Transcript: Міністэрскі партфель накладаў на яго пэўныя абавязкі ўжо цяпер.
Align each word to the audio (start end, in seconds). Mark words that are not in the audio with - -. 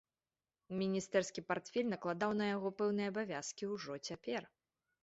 Міністэрскі 0.79 1.43
партфель 1.49 1.91
накладаў 1.93 2.35
на 2.41 2.45
яго 2.55 2.75
пэўныя 2.81 3.07
абавязкі 3.15 3.73
ўжо 3.75 4.05
цяпер. 4.11 4.53